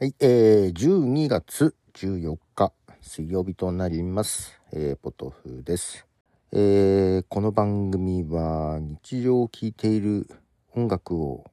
[0.00, 4.60] はい、えー、12月14日水曜日となります。
[4.72, 6.06] えー、ポトフです。
[6.52, 10.28] えー、この番組は日常を聴いている
[10.72, 11.50] 音楽を、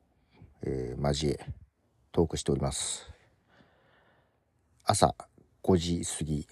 [0.61, 1.39] えー交え
[2.11, 3.11] トークしております。
[4.83, 5.15] 朝
[5.63, 6.47] 5時過ぎ、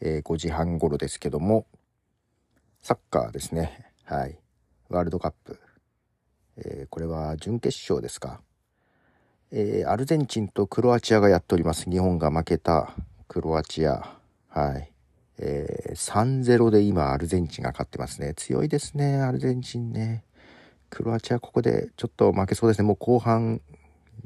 [0.00, 1.66] えー5時半頃ですけども、
[2.80, 3.92] サッカーですね。
[4.04, 4.38] はい。
[4.88, 5.60] ワールドカップ。
[6.56, 8.40] えーこれは準決勝ですか。
[9.52, 11.88] えーアルゼンチンとクロアチアがやっております。
[11.88, 12.94] 日本が負けた
[13.28, 14.16] クロアチア。
[14.48, 14.92] はい。
[15.38, 18.34] えー3-0で今アルゼンチンが勝ってますね。
[18.34, 20.24] 強いですね、アルゼンチンね。
[20.90, 22.88] クロアチアここでちょっと負けそうですね。
[22.88, 23.60] もう後半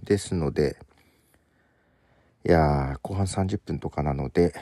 [0.02, 0.78] ですので。
[2.46, 4.54] いや、後半30分とかなので。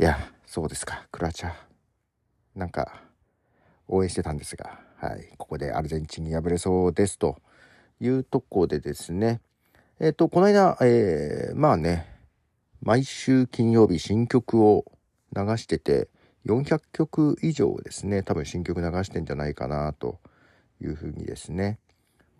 [0.00, 1.54] いや、そうですか、クロアチア。
[2.54, 3.02] なんか、
[3.86, 5.34] 応援してたんですが、はい。
[5.36, 7.36] ここでアルゼンチンに敗れそうですと。
[8.00, 9.40] いうとこでですね、
[10.00, 12.06] えっ、と、この間、えーまあね、
[12.80, 14.84] 毎週金曜日新曲を
[15.34, 16.08] 流してて、
[16.46, 20.20] 400曲以上ですね、多分新曲流してんじゃないかなと
[20.80, 21.80] いうふうにですね、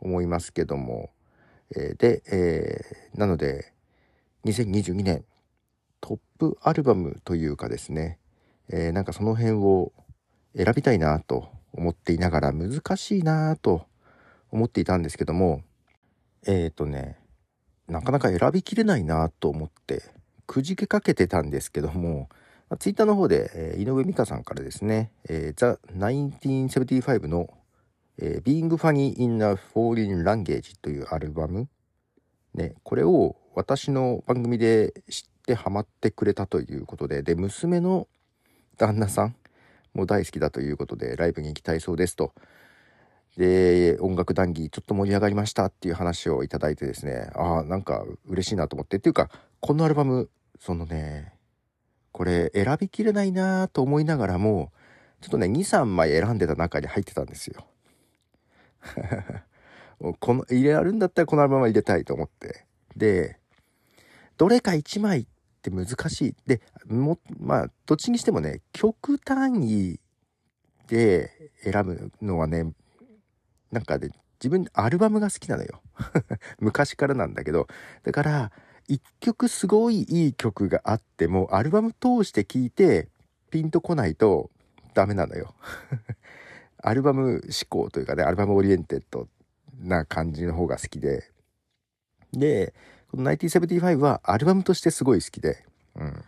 [0.01, 1.11] 思いますけども、
[1.77, 3.73] えーで、えーなので、
[4.45, 5.25] 2022年
[6.01, 8.21] トップアルバムというかですね、
[8.69, 9.93] えーなんかその辺を
[10.57, 13.88] 選びたいなと思っていながら難しいなと
[14.51, 15.63] 思っていたんですけども
[16.47, 17.19] えっ、ー、とね
[17.89, 20.03] なかなか選びきれないなと思って
[20.47, 22.29] くじけかけてたんですけども、
[22.69, 27.49] まあ、ツイッターの方で、えー井上美香さんからですね「えー、The 1975の、
[28.19, 31.69] えー Being Funny in a Foreign Language」というアルバム、
[32.55, 38.07] ね、これを私の番組で知ってハマってくれたということでで娘の
[38.77, 39.37] 旦那さん
[39.95, 42.33] も大好きだということでライブに行きたいそうですと。
[43.39, 47.31] で音楽談義ちょっと盛り上がりましたっていう話をいただいてですね。
[47.37, 48.97] ああなんか嬉しいなと思って。
[48.97, 49.31] っていうか
[49.61, 51.33] このアルバムそのね
[52.11, 54.73] これ選びきれないなと思いながらも
[55.21, 57.65] ちょっとね23枚選んでた中に入ってたんですよ。
[60.19, 62.67] この入れられるんだったらこのアルバム入れたいと思って。
[62.97, 63.39] で
[64.37, 65.27] どれか1枚っ
[65.63, 66.35] て難しい。
[66.45, 70.01] でもまあどっちにしてもね曲単位
[70.89, 72.73] で選ぶのはね
[73.71, 75.83] なんかね自分アルバムが好きなのよ。
[76.61, 77.67] 昔からなんだけど。
[78.05, 78.53] だから
[78.87, 83.09] 一曲すごいいい曲があってもアルバム通して聴いて
[83.51, 84.51] ピンとこないと
[84.95, 85.55] ダメなのよ。
[86.83, 89.29] アルバム思考というかねアルバムオリエンテッド
[89.81, 91.31] な感じの方が好きで。
[92.33, 92.75] で
[93.11, 95.65] この1975はアルバムとしてすごい好きで。
[95.97, 96.25] うん。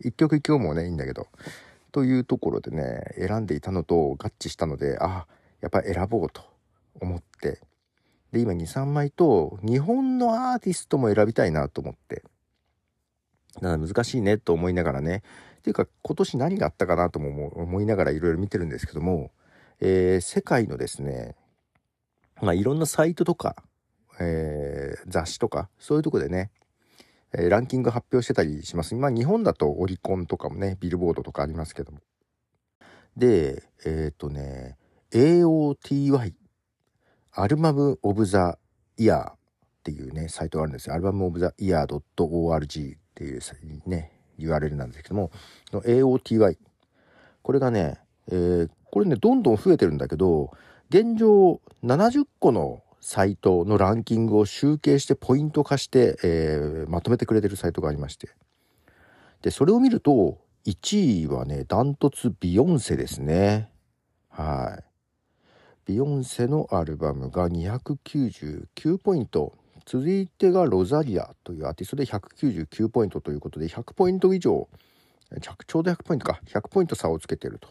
[0.00, 1.28] 一曲一曲もねいいんだけど。
[1.92, 5.26] というところでね選んでいたのと合致したのであ
[5.60, 6.53] やっぱ選ぼうと。
[7.00, 7.60] 思って
[8.32, 12.22] で今23枚と日本のアーティストも選びたいなと思って
[13.60, 15.22] だから難しいねと思いながらね
[15.58, 19.30] っていうか今年何があったかなとも思いながらいろいろ見てるんですけども、
[19.80, 21.36] えー世界のですね
[22.42, 23.56] まあいろんなサイトとか、
[24.20, 26.50] えー雑誌とかそういうとこでね
[27.36, 28.94] えランキング発表してたりします。
[28.94, 31.98] まあ日本だとオリコンとかもね、ビルボードとかありますけども。
[33.16, 34.76] で、えっ、とね、
[35.10, 36.32] AOTY、
[37.36, 38.58] アルバムオブザ
[38.96, 39.36] イヤーっ
[39.82, 40.94] ていうね、サイトがあるんですよ。
[40.94, 43.40] アルバムオブザイヤー .org っていう
[43.86, 45.30] ね、URL なんですけども、
[45.72, 46.56] AOTY。
[47.42, 50.52] これがね、えーこれね、どんどん増えてるんだけど、
[50.88, 58.30] 現状70個のサイトのランキングを集計してポイント化して、えーまとめてくれてるサイトがありまして
[59.42, 63.68] でそれを見ると1位はねダントツビヨンセですね
[64.30, 64.93] はい
[65.86, 69.52] ビヨンセのアルバムが299ポイント。
[69.84, 74.66] 続いてがロザリアというアーティストで199ポイントということで100ポイント以上
[75.42, 76.40] ちょうど100ポイントか。
[76.46, 77.68] 100ポイント差をつけてると。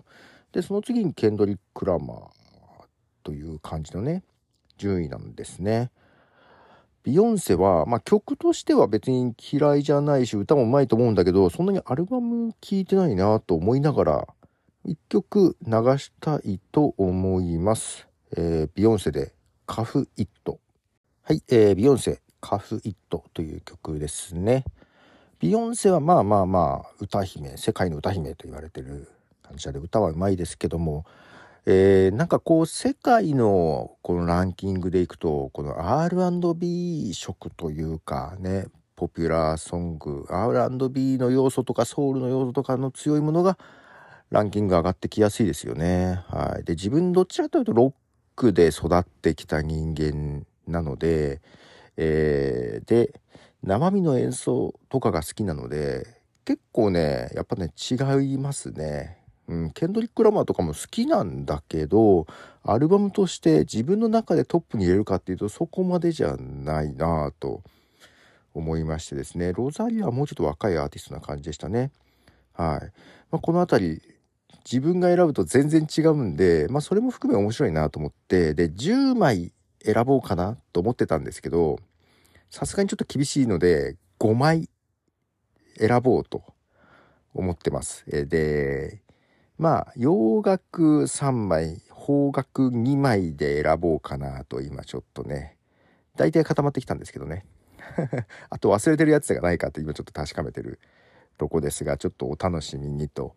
[0.51, 2.19] でその次にケンドリック・ラマー
[3.23, 4.23] という感じのね
[4.77, 5.89] 順位なんですね。
[7.01, 14.27] ビヨンセは、まあ、曲としては別に嫌いじゃないし歌もうまいと思うんだけどそんなにアルバム聴いてないなと思いながら
[14.85, 18.05] 一曲流したいと思います。
[18.35, 19.33] えービヨンセで
[19.65, 20.59] 「カフ・イット」
[21.23, 24.65] はい、えービヨンセ「カフ・イット」という曲ですね。
[25.39, 29.07] ビヨンセはまあまあまあ歌姫世界の歌姫と言われてる
[29.41, 31.05] 感じで歌はうまいですけども
[31.65, 38.65] えーなんかこう世界のこのランキングでいくとこの R&B 色というかね
[38.97, 43.57] ポピュラーソング R&B の要素とかソウルの要素とかの強いものが
[44.33, 46.23] ランキング上がってきやすいですよね。
[46.27, 47.93] はい、で自分どちらかというとロッ
[48.35, 51.39] クで育ってきた人間なので
[51.97, 53.19] えー、で
[53.61, 56.07] 生身の演奏とかが好きなので
[56.45, 57.95] 結構ねやっぱね違
[58.33, 59.19] いますね。
[59.47, 62.25] うん、ケンドリック・ラマーとかも好きなんだけど
[62.63, 67.61] アルバムとして自分の中でトップに入れるかっていうとそこまでじゃないなぁと
[68.53, 71.91] 思いましてですねロザリアはもうちょっと若いアーティストな感じでしたね。
[72.53, 72.91] はい、
[73.31, 74.01] まあ、この辺り
[74.65, 81.79] 自分が選ぶと全然違うんで、まあ、それも含め面白いなと思ってで10枚選ぼうかなと思ってたんですけど
[82.49, 84.69] さすがにちょっと厳しいので5枚
[85.77, 86.43] 選ぼうと
[87.33, 88.05] 思ってます。
[88.07, 89.01] で
[89.57, 95.57] まあ洋楽3枚邦楽2枚で選ぼうかなと今ちょっとね
[96.15, 97.45] 大体固まってきたんですけどね
[98.49, 100.79] あと忘れてるやつがないかって今ちょっと確かめてる
[101.37, 103.35] とこですがちょっとお楽しみにと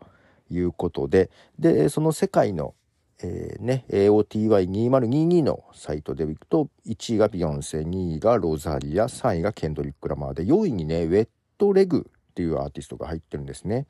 [0.51, 2.75] いうことででその世界の、
[3.23, 11.29] えー、ね AOTY2022 のサイトでいくと1位がビヨンセ2位がロザリア3位がケンドリック・ラマーで4位にねウェッ
[11.59, 13.87] ト・レグっていうアーティストが入ってるんですね。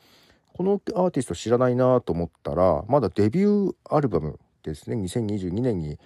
[0.55, 4.97] このアーティスト知らないなと思ったらまだデビューアルバムですね。
[4.97, 5.99] 2022年に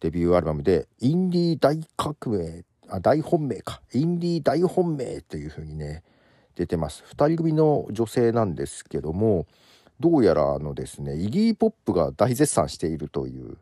[0.00, 6.02] デビューアルバムで「インディー大革命」あ大本命か「インディー大本命」という風にね
[6.56, 7.04] 出てます。
[7.14, 9.46] 2人組の女性なんですけども
[10.00, 13.56] どうやらあのですねイギー・ポップが大絶賛しているという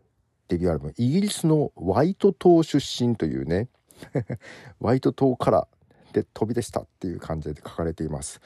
[0.48, 3.68] デビューアルバムイギリスのワイト島出身というね
[4.80, 5.68] ワイト島から
[6.12, 8.40] で飛び出したっていう感じで書かれています。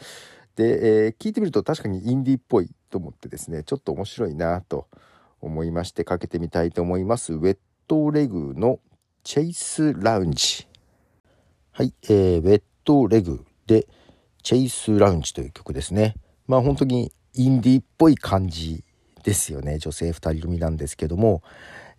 [0.57, 4.87] で、えー、聞いてみると確かにインディーっぽいと思ってですねちょっと面白いなと
[5.41, 7.35] 思いましてかけてみたいと思います。
[7.35, 7.59] ウェッ
[7.89, 8.81] トレグの
[9.23, 10.67] チェイスラウンジ。
[11.73, 13.89] はい、えー、ウェットレグで
[14.43, 16.15] チェイスラウンジという曲ですね。
[16.47, 18.85] まあ本当にインディーっぽい感じ
[19.23, 19.79] ですよね。
[19.79, 21.43] 女性2人組なんですけども、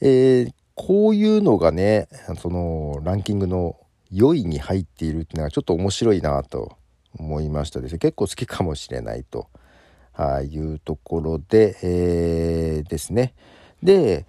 [0.01, 2.07] えー、こういうのがね
[2.41, 3.77] そのランキングの
[4.11, 6.77] 4位に入っているっていうのはちょっと面白いなと
[7.17, 7.93] 思いましたです。
[7.93, 9.47] ね結構好きかもしれないと。
[10.49, 13.33] いうところで、えー、ですね。
[13.83, 14.25] で、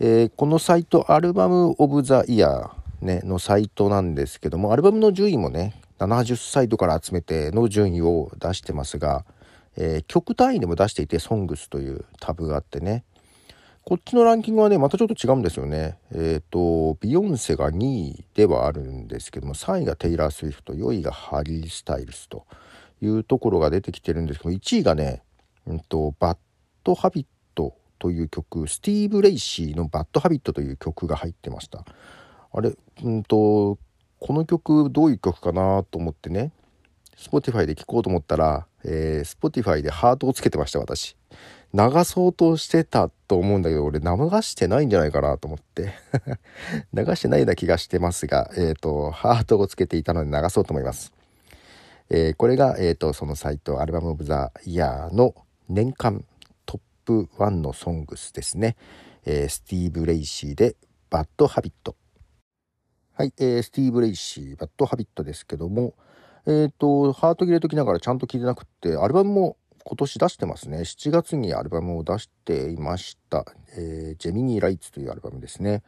[0.00, 9.24] えー、このサイトアルバム・オブ・ザ・イヤー、ね、のサイトなんですけどもアルバムの順位もね70サイトから集めての順位を出してますが、
[9.76, 13.04] えー、曲単位でも出していて「SONGS」というタブがあってね。
[13.88, 15.96] こっちのランキングはねまたちょっと違うんですよね。
[16.10, 22.46] えっ、ー、とビヨンセが2位ではあるんですけども3位がテイラー・スウィフト4位がハリー・スタイルスと
[23.00, 25.22] いうところが出てきてるんですけど1位がね、
[25.68, 26.38] うんと、バッ
[26.82, 31.84] ド・ハビットという曲スティーブ・レイシーの「バッド・ハビット」という曲が入ってました。
[32.52, 32.74] あれ
[33.04, 33.78] うんと
[34.18, 36.50] この曲どういう曲かなと思ってね
[37.16, 41.16] Spotify で聴こうと思ったら、えー、Spotify でハートをつけてました私。
[41.74, 44.06] 流そうとしてたと思うんだけど俺流
[44.42, 45.92] してないんじゃないかなと思って。
[46.94, 51.12] 流してないような気がしてますがえっ、ー、とハートをつけていたので流そうと思います。
[52.08, 55.34] えー、これが、えーと、そのサイトアルバム・オブ・ザ・イヤーの
[55.68, 56.24] 年間
[56.64, 58.76] トップ1の songs ですね、
[59.24, 60.76] え、スティーブ・レイシーで
[61.10, 61.96] 「バッド・ハビット」
[63.14, 65.94] はい、えー、スティーブ・レイシー「バッド・ハビット」ですけども
[66.46, 70.78] えっ、ー、とハート入れときながらちゃんと聴いてなくってアルバムも今年出してますね。
[70.78, 73.44] 7月にアルバムを出していました、
[73.76, 75.82] えー、ジェミニー・ライツというアルバムですね。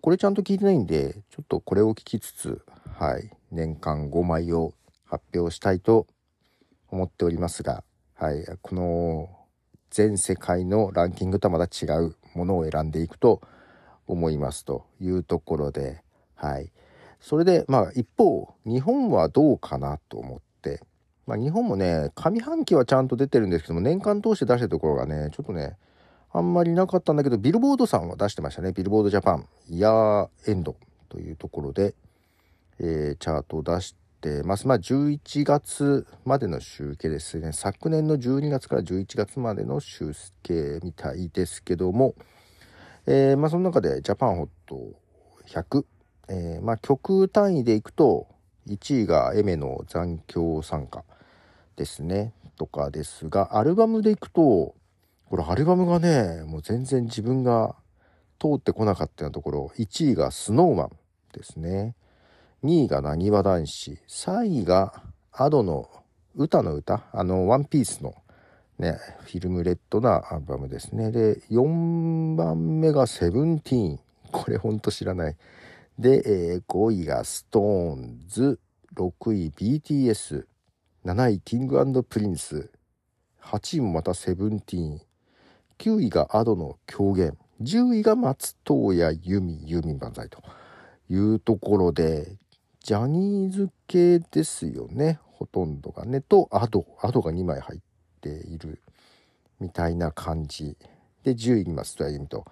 [0.00, 2.62] これちゃんと聴いてないんでちょっとこれを聴きつつ
[2.98, 6.06] はい年間5枚を発表したいと
[6.88, 9.30] 思っておりますが、はい、この
[9.90, 13.40] 全世界のランキングとはまた違うものを選んでいくと
[14.06, 16.02] 思いますというところで、
[16.34, 16.72] はい、
[17.22, 20.82] それでまあ一方日本はどうかなと思って、
[21.26, 25.76] まあ、日本もね上半期はちゃんと出てるんですけども年間通して出したところがねちょっとね
[26.32, 30.76] あんまりなかったんだけどビルボードさんは出してましたねビルボードジャパンイヤーエンド
[31.08, 31.94] というところで、
[32.80, 34.66] えー、チャートを出しててます。
[34.66, 37.52] まあ、11月までの集計ですね。
[37.52, 40.12] 昨年の12月から11月までの集
[40.42, 42.14] 計みたいですけども、
[43.06, 44.78] えー、まあ、その中でジャパンホット
[45.48, 45.84] 100、
[46.28, 48.26] えー、まあ、曲単位でいくと、
[48.68, 51.04] 1位がエメの残響参加
[51.76, 52.32] ですね。
[52.56, 54.74] とかですが、アルバムでいくと、
[55.28, 57.74] これアルバムがね、もう全然自分が
[58.38, 60.90] 通ってこなかったようなところ、1位が Snow Man
[61.32, 61.94] ですね。
[62.62, 65.02] 2位がなにわ男子、3位が
[65.32, 65.88] Ado の
[66.36, 68.14] ウタの歌、あの、ワンピースの
[68.78, 71.10] ね、フィルムレッドなアルバムですね。
[71.10, 74.00] で、4番目がセブンティーン。
[74.30, 75.36] これほんと知らない。
[75.98, 78.58] で、えー、5位が SixTONES、
[78.96, 80.46] 6位 BTS、
[81.04, 82.70] 7位キングプリンス、
[83.42, 85.00] 8位もまたセブンティーン、
[85.78, 90.42] 9位が Ado の狂言、10位が松任谷由実、ユーミン万歳と
[91.10, 92.36] いうところで、
[92.80, 95.20] ジャニーズ系ですよね。
[95.24, 96.20] ほとんどがね。
[96.20, 96.84] と、アド。
[97.00, 97.80] アドが2枚入っ
[98.20, 98.80] ている
[99.60, 100.76] みたいな感じ。
[101.22, 102.44] で、10位にますと、歩みと。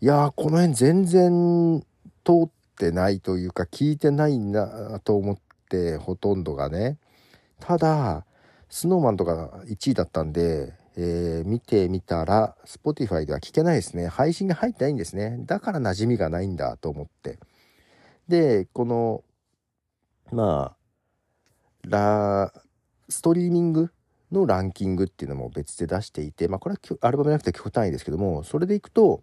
[0.00, 1.84] いやー、この辺全然
[2.24, 6.98] 通ってないというか、聞いてないなと思って、ほとんどがね。
[7.60, 8.26] ただ、
[8.68, 14.08] スノーマンとか1位だったんで、えー、見てみたら、Spotify では聞けないですね。
[14.08, 15.38] 配信が入ってないんですね。
[15.46, 17.38] だから馴染みがないんだと思って。
[18.28, 19.24] で、この、
[20.32, 20.76] まあ、
[21.88, 22.52] ラ、
[23.08, 23.90] ストリーミング
[24.32, 29.22] のランキングっていうのも別で出していて、まあこれはアルバムじゃなくて曲単位ですけども、それでいくと、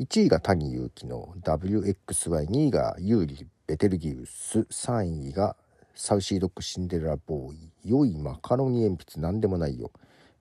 [0.00, 5.54] 1位が谷祐希の WXY、2位がユーリ・ベテルギウス、3位が
[5.94, 9.92] サウシードッグ・シンデレラ・ボーイ、4位マカロニ鉛筆なんでもないよ。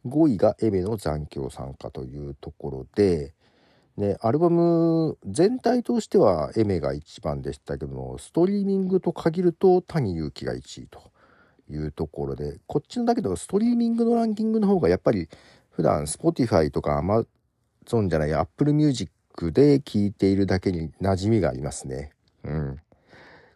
[0.08, 3.36] 5位がエメの残響参加というところで、
[3.96, 11.12] ね、アルバム全体としてはエメが一番でしたけども、ストリーミングと限ると谷祐希が1位と
[11.70, 15.30] いうところで、こっちのだけどストリーミングのランキングの方がやっぱり
[15.70, 17.00] 普段 Spotify とか
[17.86, 19.13] Amazon じゃない Apple Music
[19.52, 22.12] で聴いているだけに馴染みがありますね。
[22.44, 22.80] うん。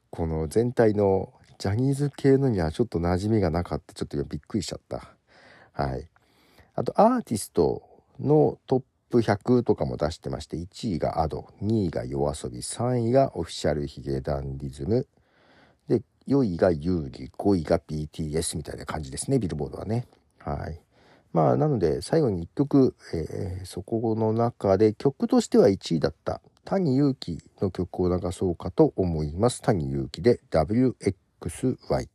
[0.10, 5.16] この全体のジャニーズ系のにはちょっと馴染みがなかったちょっとびっくりしちゃった。
[5.74, 6.08] はい。
[6.76, 7.84] あとアーティスト
[8.20, 15.08] のトップ100とかも出してまして、1位が Ado、2位が yoasobi、3位がオフィシャルヒゲダンディズム、
[15.88, 20.08] で、4位がユーリ、5位が BTS みたいな感じですね、ビルボードはね。
[20.40, 20.80] はい。
[21.34, 29.62] まあ、なので、最後に1曲、えー、そこの中で曲としては1位だった谷祐希の曲を流そうかと思います。
[29.62, 32.08] 谷祐希で WXY。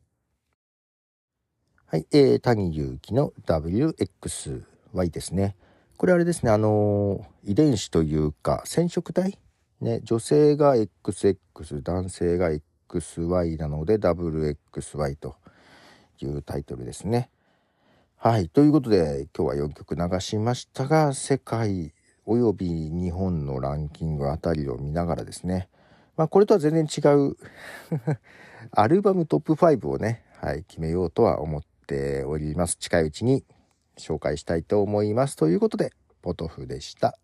[1.86, 5.56] はい、えー、谷祐希の WXY ですね。
[5.96, 9.38] これあれですね、あのー、遺伝子というか染色体？
[9.82, 11.36] ね、女性が XX、
[11.82, 12.50] 男性が
[12.88, 15.34] XY なので WXY と
[16.20, 17.30] いうタイトルですね。
[18.24, 18.48] はい。
[18.48, 21.92] ということで、今日は4曲流しましたが、世界
[22.24, 25.68] 及び日本のランキングあたりを見ながらですね、
[26.16, 27.36] まあ、これとは全然違う
[28.70, 32.76] アルバムトップ5をね、はい、決めようとは思っております。
[32.76, 33.44] 近いうちに
[33.98, 35.34] 紹介したいと思います。
[35.34, 37.18] ということで、ポトフでした。